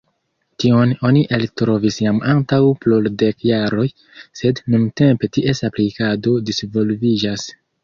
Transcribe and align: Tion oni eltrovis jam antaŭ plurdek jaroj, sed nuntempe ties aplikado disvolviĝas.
Tion 0.61 0.93
oni 1.09 1.19
eltrovis 1.37 1.99
jam 2.05 2.21
antaŭ 2.31 2.59
plurdek 2.85 3.45
jaroj, 3.51 3.87
sed 4.41 4.63
nuntempe 4.77 5.31
ties 5.39 5.65
aplikado 5.71 6.37
disvolviĝas. 6.51 7.49